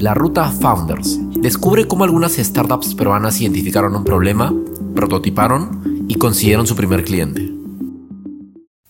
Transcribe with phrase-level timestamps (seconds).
[0.00, 1.18] la ruta Founders.
[1.40, 4.54] Descubre cómo algunas startups peruanas identificaron un problema,
[4.94, 7.50] prototiparon y consiguieron su primer cliente.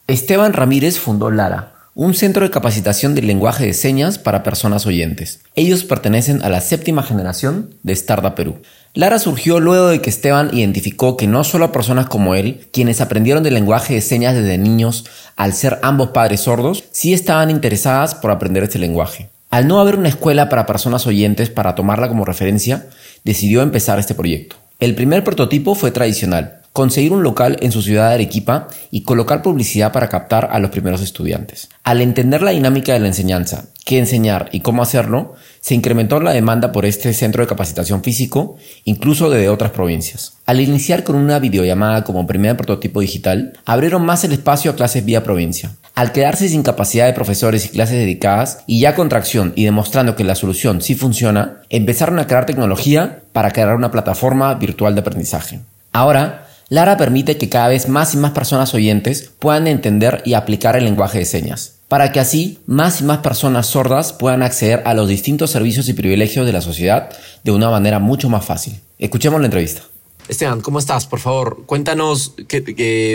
[0.06, 5.40] Esteban Ramírez fundó Lara, un centro de capacitación del lenguaje de señas para personas oyentes.
[5.54, 8.56] Ellos pertenecen a la séptima generación de Startup Perú.
[8.94, 13.00] Lara surgió luego de que Esteban identificó que no solo a personas como él, quienes
[13.00, 15.06] aprendieron del lenguaje de señas desde niños
[15.36, 19.30] al ser ambos padres sordos, sí estaban interesadas por aprender este lenguaje.
[19.50, 22.86] Al no haber una escuela para personas oyentes para tomarla como referencia,
[23.24, 24.56] decidió empezar este proyecto.
[24.78, 29.40] El primer prototipo fue tradicional, conseguir un local en su ciudad de Arequipa y colocar
[29.40, 31.70] publicidad para captar a los primeros estudiantes.
[31.82, 36.32] Al entender la dinámica de la enseñanza, qué enseñar y cómo hacerlo, se incrementó la
[36.32, 40.34] demanda por este centro de capacitación físico, incluso de otras provincias.
[40.44, 45.06] Al iniciar con una videollamada como primer prototipo digital, abrieron más el espacio a clases
[45.06, 45.72] vía provincia.
[45.98, 50.14] Al quedarse sin capacidad de profesores y clases dedicadas, y ya con tracción y demostrando
[50.14, 55.00] que la solución sí funciona, empezaron a crear tecnología para crear una plataforma virtual de
[55.00, 55.58] aprendizaje.
[55.90, 60.76] Ahora, Lara permite que cada vez más y más personas oyentes puedan entender y aplicar
[60.76, 64.94] el lenguaje de señas, para que así más y más personas sordas puedan acceder a
[64.94, 67.08] los distintos servicios y privilegios de la sociedad
[67.42, 68.78] de una manera mucho más fácil.
[69.00, 69.82] Escuchemos la entrevista.
[70.28, 71.06] Esteban, ¿cómo estás?
[71.06, 72.34] Por favor, cuéntanos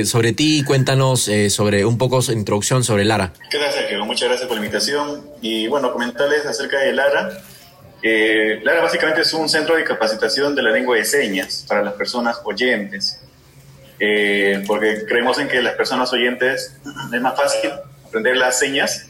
[0.06, 3.33] sobre ti, cuéntanos eh, sobre un poco su introducción sobre Lara.
[4.14, 5.22] Muchas gracias por la invitación.
[5.41, 7.38] Y bueno, comentarles acerca de Lara.
[8.02, 11.94] Eh, Lara básicamente es un centro de capacitación de la lengua de señas para las
[11.94, 13.19] personas oyentes.
[14.00, 16.78] Eh, porque creemos en que las personas oyentes
[17.14, 17.72] es más fácil
[18.06, 19.06] aprender las señas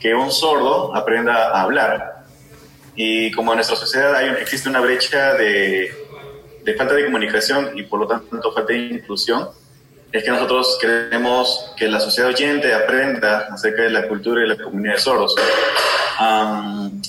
[0.00, 2.24] que un sordo aprenda a hablar.
[2.96, 6.01] Y como en nuestra sociedad hay, existe una brecha de,
[6.64, 9.48] de falta de comunicación y por lo tanto falta de inclusión,
[10.12, 14.56] es que nosotros queremos que la sociedad oyente aprenda acerca de la cultura y la
[14.56, 15.34] comunidad de sordos.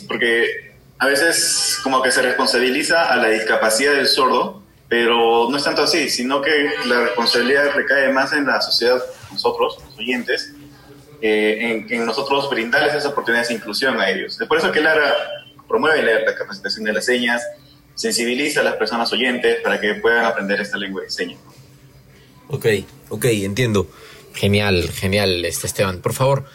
[0.07, 5.63] porque a veces como que se responsabiliza a la discapacidad del sordo pero no es
[5.63, 9.01] tanto así, sino que la responsabilidad recae más en la sociedad,
[9.31, 10.53] nosotros, los oyentes,
[11.19, 14.39] eh, en, nosotros brindarles esa oportunidad de inclusión a ellos.
[14.39, 15.15] Es por eso que Lara
[15.67, 17.41] promueve la, capacitación de las señas,
[17.95, 21.39] sensibiliza a las personas oyentes para que puedan aprender esta lengua de señas.
[22.49, 22.65] Ok,
[23.09, 23.87] ok, entiendo.
[24.33, 25.99] Genial, genial, este Esteban.
[25.99, 26.45] Por favor,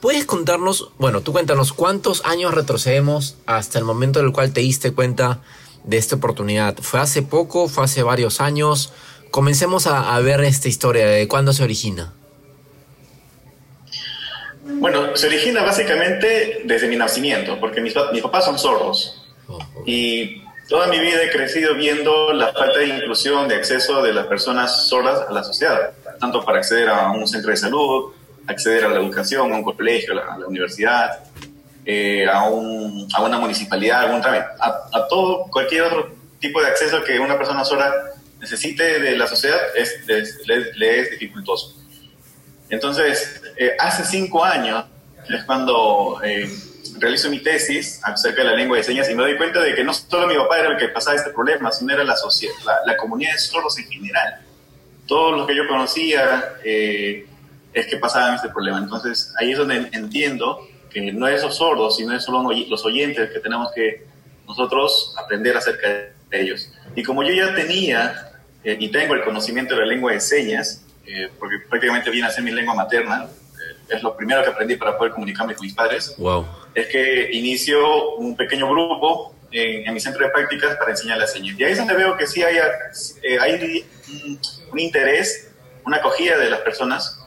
[0.00, 4.60] ¿puedes contarnos, bueno, tú cuéntanos cuántos años retrocedemos hasta el momento en el cual te
[4.60, 5.42] diste cuenta
[5.84, 6.76] de esta oportunidad?
[6.80, 7.68] ¿Fue hace poco?
[7.68, 8.92] ¿Fue hace varios años?
[9.30, 12.12] Comencemos a, ver esta historia, ¿de cuándo se origina?
[14.64, 19.22] Bueno, se origina básicamente desde mi nacimiento, porque mis, papás son sordos.
[19.46, 24.12] Oh, y toda mi vida he crecido viendo la falta de inclusión, de acceso de
[24.12, 28.12] las personas sordas a la sociedad, tanto para acceder a un centro de salud,
[28.46, 31.24] acceder a la educación, a un colegio, a la universidad,
[31.84, 37.02] eh, a, un, a, una municipalidad, algún a, a, todo, cualquier otro tipo de acceso
[37.02, 37.92] que una persona sola
[38.38, 41.74] necesite de la sociedad es, le, es dificultoso.
[42.68, 44.84] Entonces, eh, hace cinco años
[45.28, 46.48] es cuando eh,
[46.98, 49.84] realizo mi tesis acerca de la lengua de señas y me doy cuenta de que
[49.84, 52.54] no solo mi papá era el que pasaba este problema, sino era la, sociedad,
[52.86, 54.40] la, comunidad de sordos en general.
[55.06, 58.78] Todos los que yo conocía es que pasaban este problema.
[58.78, 63.30] Entonces, ahí es donde entiendo que no es los sordos, sino es solo los oyentes
[63.30, 64.04] que tenemos que
[64.46, 66.70] nosotros aprender acerca de ellos.
[66.96, 68.30] Y como yo ya tenía
[68.64, 72.30] eh, y tengo el conocimiento de la lengua de señas, eh, porque prácticamente viene a
[72.30, 73.28] ser mi lengua materna, eh,
[73.90, 76.46] es lo primero que aprendí para poder comunicarme con mis padres, wow.
[76.74, 81.58] es que inicio un pequeño grupo en, mi centro de prácticas para enseñar las señas.
[81.58, 82.56] Y ahí es donde veo que sí hay,
[83.40, 83.84] hay
[84.72, 85.50] un interés,
[85.84, 87.18] una acogida de las personas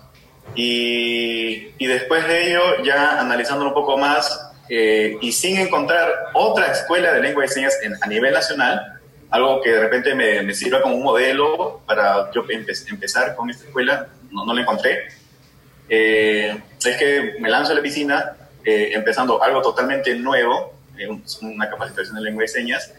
[0.56, 6.72] y, y, después de ello, ya analizándolo un poco más eh, y sin encontrar otra
[6.72, 9.02] escuela de lengua de señas a nivel nacional,
[9.32, 13.66] algo que de repente me, me sirva como un modelo para yo empezar con esta
[13.66, 15.08] escuela, no, no lo encontré.
[15.96, 18.34] Eh, es que me lanzo a la piscina
[18.66, 20.74] eh, empezando algo totalmente nuevo,
[21.42, 22.92] una capacitación de lengua de señas,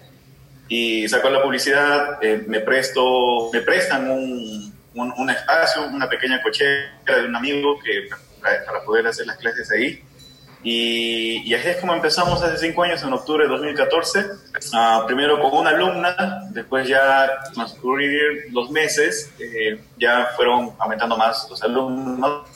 [0.69, 7.27] y saco la publicidad, me, presto, me prestan un, un, espacio, una pequeña cochera de
[7.27, 8.09] un amigo que,
[8.41, 10.01] para, poder hacer las clases ahí.
[10.63, 14.25] Y, y, así es como empezamos hace cinco años, en octubre de 2014,
[14.73, 21.47] ah, primero con una alumna, después ya transcurrir los meses, eh, ya fueron aumentando más
[21.51, 22.54] los alumnos.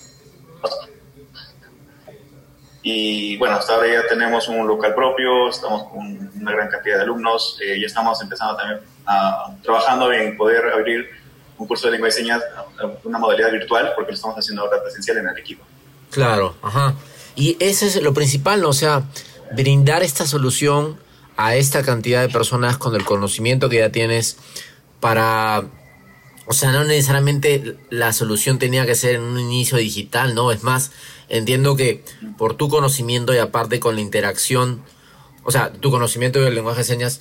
[2.83, 7.03] Y bueno, hasta ahora ya tenemos un local propio, estamos con una gran cantidad de
[7.03, 11.07] alumnos, eh, ya estamos empezando también a, trabajando en poder abrir
[11.59, 12.41] un curso de lengua de señas,
[13.05, 15.65] una modalidad virtual, porque lo estamos haciendo ahora presencial en el equipo.
[16.11, 16.95] Claro, ajá.
[17.35, 18.65] Y ese es lo principal.
[18.65, 19.03] O sea,
[19.53, 20.99] brindar esta solución
[21.37, 24.39] a esta cantidad de personas con el conocimiento que ya tienes
[25.01, 25.65] para
[26.49, 30.51] o sea, no necesariamente la solución tenía que ser en un inicio digital, ¿no?
[30.51, 30.93] Es más,
[31.29, 32.03] entiendo que
[32.39, 34.83] por tu conocimiento y aparte con la interacción,
[35.45, 37.21] o sea, tu conocimiento del lenguaje de señas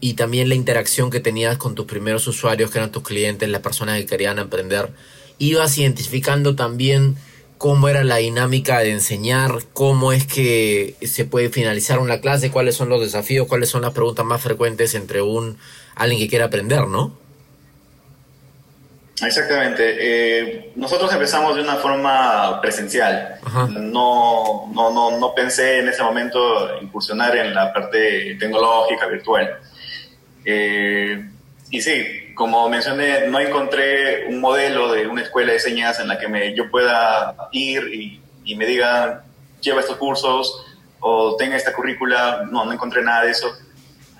[0.00, 3.62] y también la interacción que tenías con tus primeros usuarios, que eran tus clientes, las
[3.62, 4.92] personas que querían aprender,
[5.38, 7.16] ibas identificando también
[7.58, 12.74] cómo era la dinámica de enseñar, cómo es que se puede finalizar una clase, cuáles
[12.74, 15.58] son los desafíos, cuáles son las preguntas más frecuentes entre un
[15.94, 17.23] alguien que quiere aprender, ¿no?
[19.22, 19.96] Exactamente.
[19.98, 23.38] Eh, nosotros empezamos de una forma presencial.
[23.70, 29.58] No, no, no, no, pensé en ese momento incursionar en la parte tecnológica, virtual.
[30.44, 31.30] Eh,
[31.70, 36.18] y sí, como mencioné, no encontré un modelo de una escuela de señas en la
[36.18, 39.22] que me, yo pueda ir y, y me digan,
[39.60, 40.66] lleva estos cursos
[41.00, 42.46] o tenga esta currícula.
[42.50, 43.48] No, no encontré nada de eso.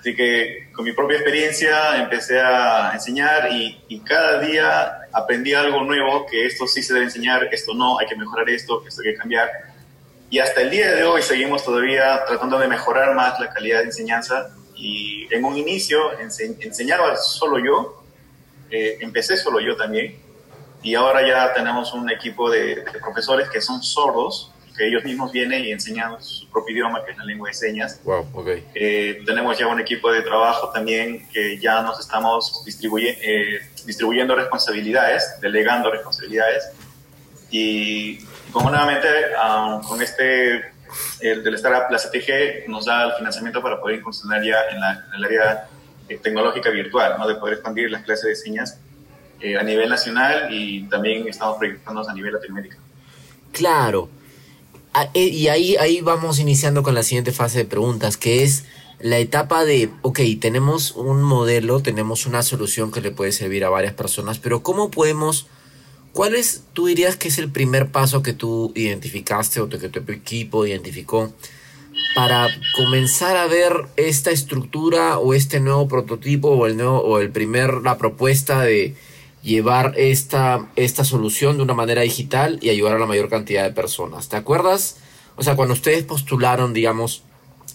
[0.04, 6.26] Así que con mi propia experiencia empecé a enseñar y, cada día aprendí algo nuevo,
[6.26, 9.18] que esto sí se debe enseñar, esto no, hay que mejorar esto, esto hay que
[9.18, 9.50] cambiar.
[10.28, 13.86] Y hasta el día de hoy seguimos todavía tratando de mejorar más la calidad de
[13.86, 14.50] enseñanza.
[14.76, 18.04] Y en un inicio enseñaba solo yo,
[18.70, 20.20] eh, empecé solo yo también,
[20.82, 25.30] y ahora ya tenemos un equipo de, de profesores que son sordos que ellos mismos
[25.32, 28.00] vienen y enseñan su propio idioma, que es la lengua de señas.
[28.04, 28.66] Wow, okay.
[28.74, 34.34] Eh, tenemos ya un equipo de trabajo también que ya nos estamos distribuye, eh, distribuyendo
[34.34, 36.70] responsabilidades, delegando responsabilidades.
[37.50, 38.18] Y
[38.50, 40.72] como nuevamente, ah, con este,
[41.20, 44.92] el del Startup, la CTG nos da el financiamiento para poder incursionar ya en, la,
[44.92, 45.68] en el área
[46.08, 47.28] eh, tecnológica virtual, ¿no?
[47.28, 48.78] de poder expandir las clases de señas
[49.60, 52.78] a nivel nacional y también estamos proyectándonos a nivel Latinoamérica.
[53.52, 54.08] Claro.
[54.96, 58.64] Ah, eh, y ahí, ahí vamos iniciando con la siguiente fase de preguntas, que es
[59.00, 63.70] la etapa de, ok, tenemos un modelo, tenemos una solución que le puede servir a
[63.70, 65.48] varias personas, pero ¿cómo podemos,
[66.12, 70.12] cuál es, tú dirías que es el primer paso que tú identificaste o que tu
[70.12, 71.32] equipo identificó
[72.14, 72.46] para
[72.76, 77.82] comenzar a ver esta estructura o este nuevo prototipo o el nuevo, o el primer,
[77.82, 78.94] la propuesta de
[79.44, 83.70] llevar esta, esta solución de una manera digital y ayudar a la mayor cantidad de
[83.70, 84.28] personas.
[84.28, 84.96] ¿Te acuerdas?
[85.36, 87.22] O sea, cuando ustedes postularon, digamos,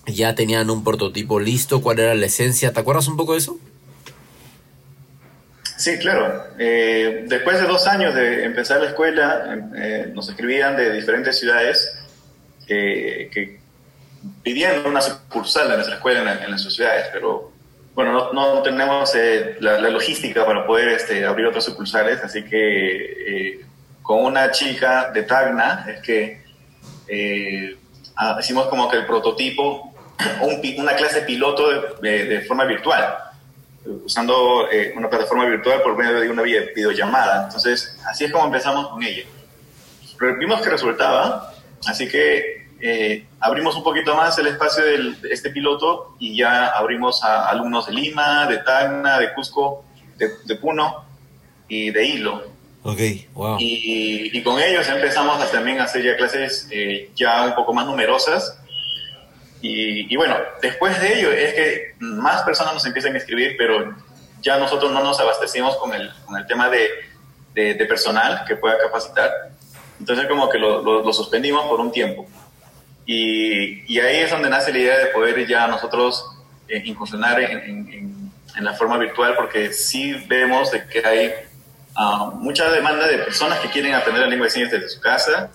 [0.07, 3.59] ya tenían un prototipo listo, cuál era la esencia, ¿te acuerdas un poco de eso?
[5.77, 6.43] Sí, claro.
[6.57, 11.95] Eh, después de dos años de empezar la escuela, eh, nos escribían de diferentes ciudades
[12.67, 13.59] que
[14.43, 17.48] pidiendo una sucursal en nuestra escuela en, en, nuestras ciudades, pero
[17.99, 23.65] bueno, no, tenemos eh, la, logística para poder este, abrir otros sucursales, así que eh,
[24.01, 26.41] con una chica de Tacna es que
[27.09, 27.75] eh,
[28.15, 29.93] ah, hicimos como que el prototipo,
[30.77, 33.17] una clase piloto de, forma virtual,
[34.05, 37.47] usando una plataforma virtual por medio de una videollamada.
[37.47, 39.25] Entonces, así es como empezamos con ella.
[40.39, 41.53] Vimos que resultaba,
[41.85, 47.23] así que eh, abrimos un poquito más el espacio de este piloto y ya abrimos
[47.23, 49.83] a alumnos de Lima, de Tacna, de Cusco,
[50.17, 51.03] de, Puno
[51.67, 52.43] y de Hilo.
[52.83, 52.99] Ok,
[53.33, 53.57] wow.
[53.59, 57.85] Y, con ellos empezamos a, también a hacer ya clases eh, ya un poco más
[57.85, 58.57] numerosas.
[59.61, 63.93] Y, bueno, después de ello es que más personas nos empiezan a escribir, pero
[64.41, 66.89] ya nosotros no nos abastecimos con el, con el tema de,
[67.53, 69.29] de, personal que pueda capacitar.
[69.99, 72.25] Entonces como que lo, lo suspendimos por un tiempo.
[73.11, 76.23] Y, ahí es donde nace la idea de poder ya nosotros
[76.67, 78.29] eh, incursionar en,
[78.61, 81.31] la forma virtual, porque sí vemos de que hay
[81.95, 85.49] ah, mucha demanda de personas que quieren aprender la lengua de señas desde su casa,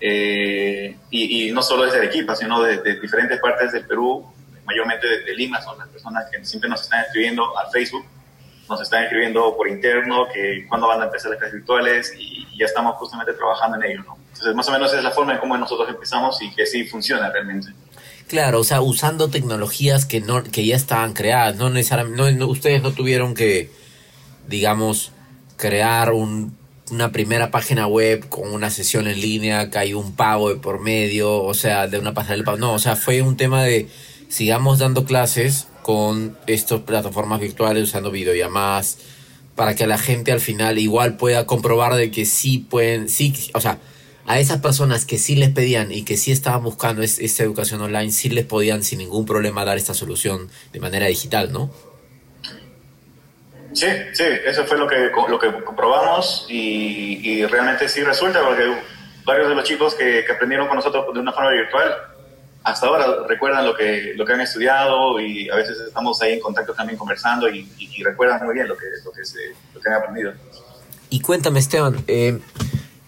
[0.00, 4.30] eh, y, no solo desde Arequipa, sino de, diferentes partes del Perú,
[4.66, 8.04] mayormente de, Lima, son las personas que siempre nos están escribiendo al Facebook,
[8.68, 12.66] nos están escribiendo por interno, que cuándo van a empezar las clases virtuales, y, ya
[12.66, 14.21] estamos justamente trabajando en ello, ¿no?
[14.54, 17.72] Más o menos es la forma en cómo nosotros empezamos y que sí funciona realmente.
[18.28, 22.92] Claro, o sea, usando tecnologías que no que ya estaban creadas, no necesariamente ustedes no
[22.92, 23.70] tuvieron que
[24.48, 25.12] digamos
[25.56, 26.56] crear un,
[26.90, 30.80] una primera página web con una sesión en línea, que hay un pago de por
[30.80, 32.56] medio, o sea, de una pasarela.
[32.56, 33.88] No, o sea, fue un tema de
[34.28, 38.98] sigamos dando clases con estas plataformas virtuales usando videollamadas
[39.54, 43.60] para que la gente al final igual pueda comprobar de que sí pueden, sí, o
[43.60, 43.78] sea,
[44.26, 48.12] a esas personas que sí les pedían y que sí estaban buscando esta educación online,
[48.12, 51.70] sí les podían sin ningún problema dar esta solución de manera digital, ¿no?
[53.72, 58.70] Sí, sí, eso fue lo que, lo que comprobamos y, y realmente sí resulta porque
[59.24, 61.94] varios de los chicos que, que, aprendieron con nosotros de una forma virtual
[62.64, 66.40] hasta ahora recuerdan lo que, lo que han estudiado y a veces estamos ahí en
[66.40, 67.68] contacto también conversando y,
[68.02, 69.38] recuerdan muy bien lo que, lo que, se,
[69.74, 70.32] lo que han aprendido.
[71.10, 72.40] Y cuéntame, Esteban, eh,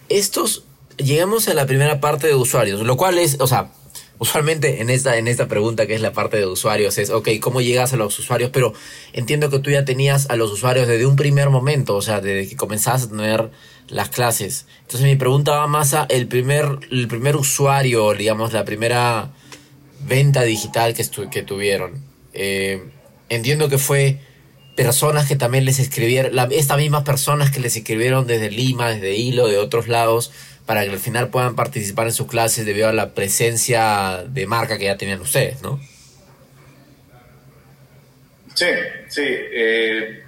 [0.09, 0.64] estos,
[0.97, 3.71] llegamos a la primera parte de usuarios, lo cual es, o sea,
[4.19, 7.61] usualmente en esta, en esta pregunta que es la parte de usuarios es, ok, ¿cómo
[7.61, 8.49] llegas a los usuarios?
[8.51, 8.73] Pero
[9.13, 12.49] entiendo que tú ya tenías a los usuarios desde un primer momento, o sea, desde
[12.49, 13.51] que comenzabas a tener
[13.87, 14.65] las clases.
[14.81, 19.31] Entonces mi pregunta va más a el primer, el primer usuario, digamos, la primera
[20.07, 22.03] venta digital que, que tuvieron.
[22.33, 22.83] Eh,
[23.29, 24.19] entiendo que fue
[24.75, 29.47] personas que también les escribieron, estas mismas personas que les escribieron desde Lima, desde Hilo,
[29.47, 30.31] de otros lados,
[30.65, 34.77] para que al final puedan participar en sus clases debido a la presencia de marca
[34.77, 35.79] que ya tenían ustedes, ¿no?
[38.53, 38.67] Sí,
[39.09, 39.23] sí.
[39.25, 40.23] Eh,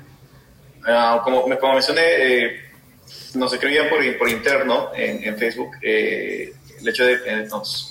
[0.85, 2.61] ah, como, como, mencioné, eh,
[3.33, 6.53] nos escribían por, por interno en, Facebook el
[6.87, 7.89] hecho de que nos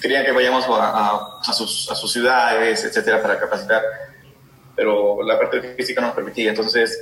[0.00, 3.82] querían que vayamos a, a, sus, a sus ciudades, etcétera, para capacitar,
[4.74, 6.50] pero la parte física no nos permitía.
[6.50, 6.98] Entonces,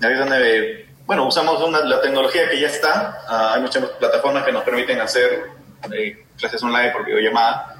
[0.00, 3.22] ahí es donde, bueno, usamos una, la tecnología que ya está.
[3.28, 5.44] Ah, hay muchas plataformas que nos permiten hacer
[5.92, 7.76] eh, clases online por videollamada.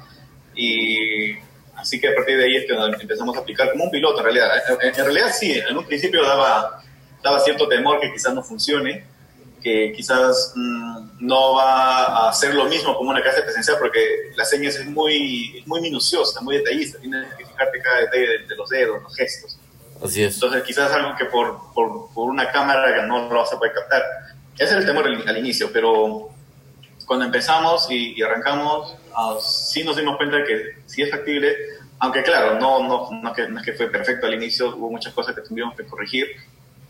[0.55, 1.33] Y
[1.75, 4.23] así que a partir de ahí es que empezamos a aplicar como un piloto, en
[4.25, 4.49] realidad.
[4.81, 6.81] En, en realidad, sí, en un principio daba,
[7.23, 9.15] daba cierto temor que quizás no funcione
[9.65, 14.45] que quizás mm, no va a ser lo mismo como una clase presencial porque la
[14.45, 19.01] señas es muy, muy minuciosa, muy detallista, tienes que fijarte cada detalle de, los dedos,
[19.01, 19.57] los gestos.
[20.03, 20.35] Así es.
[20.35, 24.03] Entonces quizás algo que por, por, por una cámara no lo vas a poder captar.
[24.55, 26.29] Ese es el temor al, inicio, pero
[27.05, 31.55] cuando empezamos y, arrancamos, uh, sí nos dimos cuenta que sí es factible,
[31.99, 35.13] aunque claro, no, no, no, que, no es que fue perfecto al inicio, hubo muchas
[35.13, 36.27] cosas que tuvimos que corregir,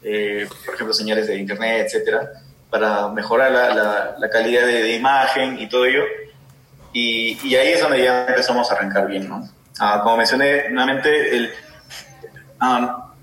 [0.04, 2.32] eh, por ejemplo, señales de internet, etcétera
[2.70, 6.04] para mejorar la, la, calidad de, imagen y todo ello.
[6.92, 9.48] Y, y, ahí es donde ya empezamos a arrancar bien, ¿no?
[9.80, 11.54] Ah, como mencioné nuevamente, el,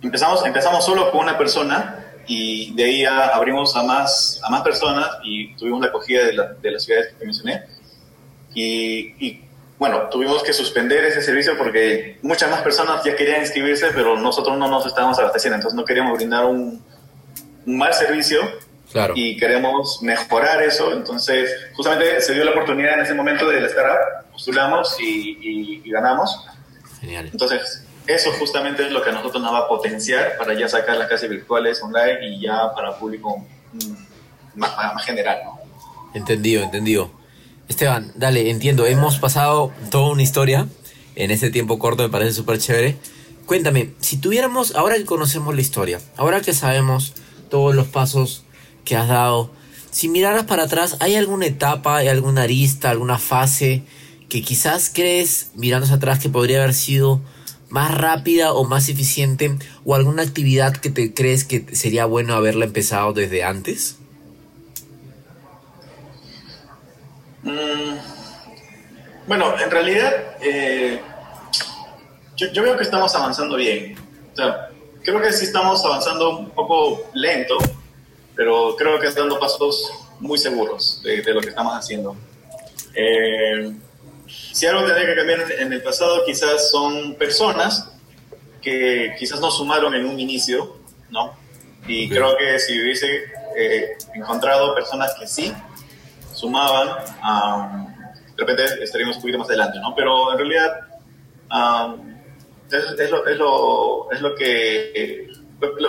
[0.02, 5.08] empezamos, empezamos solo con una persona y de ahí abrimos a más, a más personas
[5.24, 7.62] y tuvimos la acogida de, de las ciudades que mencioné.
[8.54, 9.44] Y, y,
[9.78, 14.56] bueno, tuvimos que suspender ese servicio porque muchas más personas ya querían inscribirse, pero nosotros
[14.56, 16.80] no nos estábamos abasteciendo, entonces no queríamos brindar un,
[17.66, 18.40] un mal servicio
[19.14, 20.92] y queremos mejorar eso.
[20.92, 26.46] Entonces, justamente se dio la oportunidad en ese momento de la startup, postulamos y, ganamos.
[27.00, 27.28] Genial.
[27.32, 30.96] Entonces, eso justamente es lo que a nosotros nos va a potenciar para ya sacar
[30.96, 35.38] las clases virtuales online y ya para público mm, más, general.
[35.44, 35.60] ¿no?
[36.14, 37.10] Entendido, entendido.
[37.68, 38.86] Esteban, dale, entiendo.
[38.86, 40.66] Hemos pasado toda una historia
[41.14, 42.96] en este tiempo corto, me parece súper chévere.
[43.46, 47.14] Cuéntame, si tuviéramos, ahora que conocemos la historia, ahora que sabemos
[47.50, 48.44] todos los pasos
[48.84, 49.50] que has dado,
[49.90, 53.82] si miraras para atrás, ¿hay alguna etapa, hay alguna arista, alguna fase
[54.28, 57.20] que quizás crees, mirando atrás, que podría haber sido
[57.72, 59.56] más rápida o más eficiente?
[59.84, 63.96] ¿O alguna actividad que te crees que sería bueno haberla empezado desde antes?
[67.42, 67.96] Mm,
[69.26, 70.12] bueno, en realidad
[70.42, 71.00] eh,
[72.36, 73.96] yo, veo que estamos avanzando bien.
[75.02, 77.56] creo que sí estamos avanzando un poco lento,
[78.36, 82.14] pero creo que están dando pasos muy seguros de, lo que estamos haciendo.
[82.94, 83.72] Eh,
[84.52, 87.90] si algo tendría que cambiar en el pasado, quizás son personas
[88.60, 90.76] que quizás no sumaron en un inicio,
[91.10, 91.36] ¿no?
[91.86, 93.24] Y creo que si hubiese
[93.56, 95.52] eh, encontrado personas que sí
[96.32, 96.88] sumaban,
[98.36, 99.94] de repente estaríamos un poquito más adelante, ¿no?
[99.94, 100.80] Pero en realidad
[102.70, 105.28] es, lo, es, lo, es lo que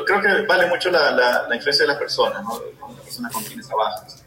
[0.05, 1.11] creo que vale mucho la,
[1.47, 2.61] la, influencia de las personas, ¿no?
[2.89, 4.23] Las personas con quienes trabajas.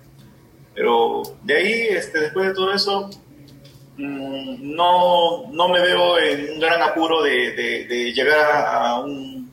[0.75, 3.11] Pero de ahí, este, después de todo eso,
[3.99, 7.53] no, no me veo en un gran apuro de,
[7.89, 9.51] de, llegar a, un,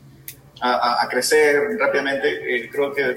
[0.62, 2.56] a, a, crecer rápidamente.
[2.56, 3.16] Eh, creo que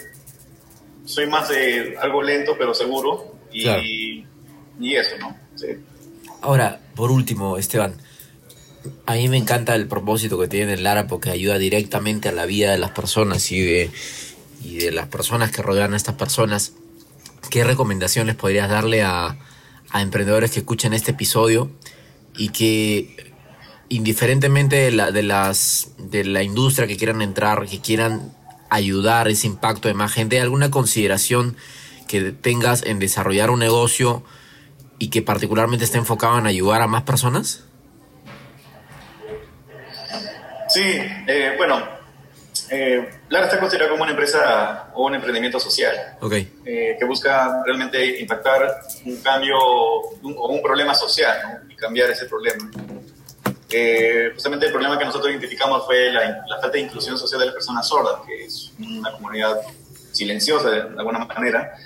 [1.05, 4.25] soy más de algo lento pero seguro y,
[4.81, 5.37] y eso, ¿no?
[5.55, 5.69] Sí.
[6.43, 7.97] Ahora, por último, Esteban,
[9.07, 12.73] a mí me encanta el propósito que tiene Lara porque ayuda directamente a la vida
[12.73, 13.91] de las personas y de,
[14.63, 16.73] y de las personas que rodean a estas personas.
[17.51, 19.39] ¿Qué recomendaciones podrías darle a,
[19.91, 21.71] a emprendedores que escuchen este episodio
[22.37, 23.35] y que
[23.89, 28.35] indiferentemente de la, de, las, de la industria que quieran entrar, que quieran
[28.71, 31.57] ayudar ese impacto de más gente, alguna consideración
[32.09, 34.25] que tengas en desarrollar un negocio
[34.99, 37.65] y que particularmente esté enfocado en ayudar a más personas?
[40.69, 41.96] Sí, eh, bueno,
[42.71, 46.53] Eh, Lara está considerada como una empresa o un emprendimiento social okay.
[46.65, 51.73] eh, que busca realmente impactar un cambio o un, problema social ¿no?
[51.73, 52.69] y cambiar ese problema.
[53.71, 57.47] Eh, justamente el problema que nosotros identificamos fue la, la, falta de inclusión social de
[57.47, 59.61] las personas sordas, que es una comunidad
[60.13, 61.77] silenciosa de, alguna manera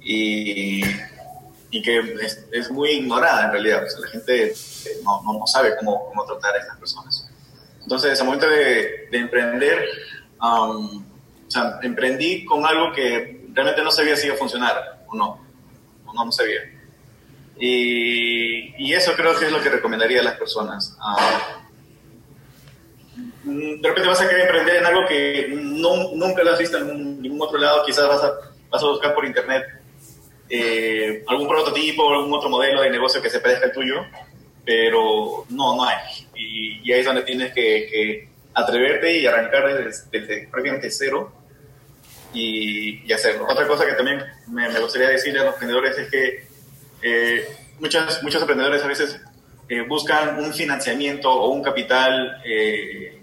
[0.00, 0.82] y,
[1.70, 3.84] y que es, es, muy ignorada en realidad.
[3.84, 4.54] O sea, la gente eh,
[5.04, 7.30] no, no, no, sabe cómo, cómo tratar a estas personas.
[7.82, 9.86] Entonces, al momento de, de emprender,
[10.40, 11.04] um,
[11.46, 15.40] o sea, emprendí con algo que realmente no sabía si iba a funcionar o no,
[16.06, 16.60] o no, no sabía.
[17.58, 20.96] Y, y, eso creo que es lo que recomendaría a las personas.
[23.44, 26.78] Um, de repente vas a querer emprender en algo que no, nunca lo has visto
[26.78, 28.32] en ningún otro lado, quizás vas a,
[28.70, 29.64] vas a buscar por internet
[30.50, 34.04] eh, algún prototipo algún otro modelo de negocio que se parezca al tuyo,
[34.64, 35.96] pero no, no hay.
[36.34, 38.28] Y, y ahí es donde tienes que, que
[38.58, 41.32] atreverte y arrancar desde, desde, prácticamente cero
[42.32, 43.46] y, y, hacerlo.
[43.48, 46.46] Otra cosa que también me, me, gustaría decirle a los emprendedores es que
[47.02, 47.48] eh,
[47.80, 49.20] muchos, muchos emprendedores a veces
[49.68, 53.20] eh, buscan un financiamiento o un capital eh,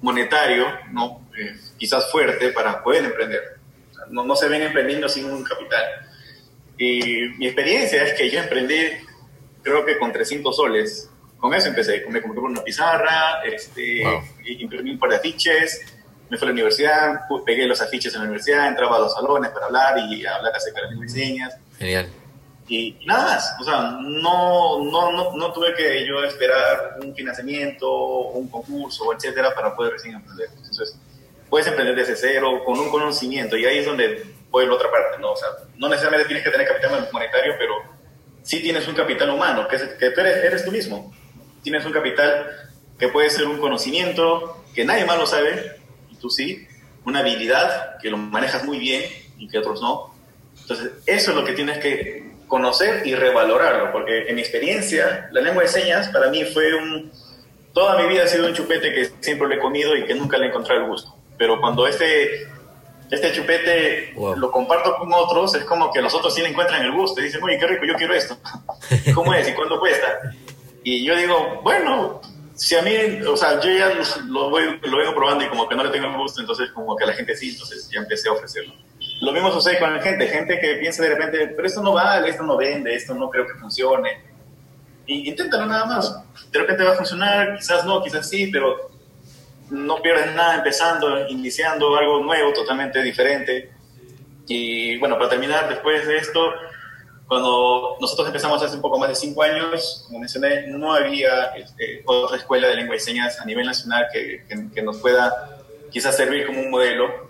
[0.00, 1.28] monetario, ¿no?
[1.38, 3.58] Eh, quizás fuerte, para poder emprender.
[4.10, 5.82] No, no se ven emprendiendo sin un capital.
[6.76, 8.76] Y mi experiencia es que yo emprendí,
[9.62, 11.10] creo que con 300 soles.
[11.44, 12.02] Con eso empecé.
[12.08, 14.22] Me compré una pizarra, este, wow.
[14.46, 15.78] imprimí un par de afiches,
[16.30, 19.50] me fui a la universidad, pegué los afiches en la universidad, entraba a los salones
[19.50, 21.54] para hablar y hablar acerca de las diseñas.
[21.78, 22.08] Genial.
[22.66, 27.14] Y, y, nada más, o sea, no, no, no, no, tuve que yo esperar un
[27.14, 27.94] financiamiento,
[28.28, 30.48] un concurso, etcétera, para poder recién emprender.
[30.56, 30.98] Entonces,
[31.50, 34.90] puedes emprender desde cero, con un conocimiento, y ahí es donde voy a la otra
[34.90, 35.32] parte, ¿no?
[35.32, 37.74] O sea, no necesariamente tienes que tener capital monetario, pero
[38.42, 41.12] sí tienes un capital humano, que, es, que tú eres, eres tú mismo.
[41.64, 42.46] Tienes un capital
[42.98, 45.80] que puede ser un conocimiento que nadie más lo sabe,
[46.10, 46.66] y tú sí,
[47.04, 49.02] una habilidad que lo manejas muy bien
[49.38, 50.14] y que otros no.
[50.60, 55.40] Entonces, eso es lo que tienes que conocer y revalorarlo, porque en mi experiencia, la
[55.40, 57.10] lengua de señas para mí fue un...
[57.72, 60.38] Toda mi vida ha sido un chupete que siempre le he comido y que nunca
[60.38, 61.16] le he encontrado el gusto.
[61.36, 62.46] Pero cuando este,
[63.10, 64.36] este chupete wow.
[64.36, 67.24] lo comparto con otros, es como que los otros sí le encuentran el gusto y
[67.24, 68.36] dicen, oye, qué rico, yo quiero esto.
[69.14, 70.20] ¿Cómo es y cuánto cuesta?
[70.84, 72.20] Y yo digo, bueno,
[72.54, 72.92] si a mí,
[73.26, 73.90] o sea, yo ya
[74.26, 77.04] lo, voy, lo vengo probando y como que no le tengo gusto, entonces como que
[77.04, 78.74] a la gente sí, entonces ya empecé a ofrecerlo.
[79.22, 82.28] Lo mismo sucede con la gente, gente que piensa de repente, pero esto no vale,
[82.28, 84.22] esto no vende, esto no creo que funcione.
[85.06, 86.22] Y inténtalo nada más.
[86.50, 88.90] De repente va a funcionar, quizás no, quizás sí, pero
[89.70, 93.72] no pierdes nada empezando, iniciando algo nuevo, totalmente diferente.
[94.46, 96.52] Y bueno, para terminar, después de esto,
[97.26, 102.02] cuando nosotros empezamos hace un poco más de cinco años, como mencioné, no había este,
[102.06, 105.60] otra escuela de lengua y señas a nivel nacional que, que, que nos pueda
[105.90, 107.24] quizás servir como un modelo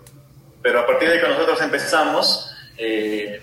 [0.65, 3.39] pero a partir de que nosotros empezamos, eh,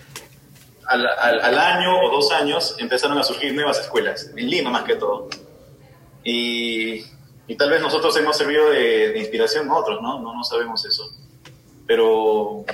[0.87, 4.83] al, al, al, año o dos años empezaron a surgir nuevas escuelas, en Lima más
[4.83, 5.29] que todo.
[6.25, 7.05] Y,
[7.47, 10.19] y tal vez nosotros hemos servido de, de, inspiración a otros, ¿no?
[10.19, 10.35] ¿no?
[10.35, 11.15] No sabemos eso.
[11.87, 12.65] Pero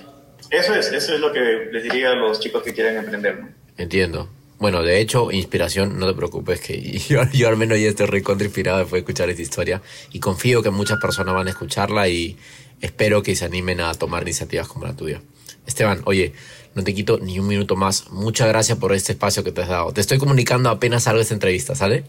[0.49, 3.49] eso es, eso es lo que les diría a los chicos que quieren emprender, ¿no?
[3.79, 4.29] Entiendo.
[4.59, 8.45] Bueno, de hecho, inspiración, no te preocupes, que yo, yo al menos ya estoy recontra
[8.45, 12.37] inspirado después de escuchar esta historia y confío que muchas personas van a escucharla y
[12.81, 15.23] espero que se animen a tomar iniciativas como la tuya.
[15.67, 16.33] Esteban, oye,
[16.75, 18.11] no te quito ni un minuto más.
[18.11, 19.93] Muchas gracias por este espacio que te has dado.
[19.93, 22.05] Te estoy comunicando apenas salga esta entrevista, ¿sale?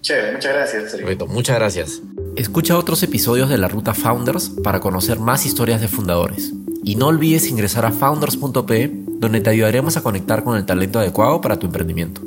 [0.00, 0.92] Chévere, muchas gracias.
[0.92, 2.02] Perfecto, muchas gracias.
[2.36, 6.52] Escucha otros episodios de la Ruta Founders para conocer más historias de fundadores.
[6.84, 11.40] Y no olvides ingresar a founders.pe, donde te ayudaremos a conectar con el talento adecuado
[11.40, 12.20] para tu emprendimiento.